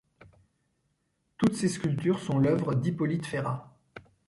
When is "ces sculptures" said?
1.53-2.17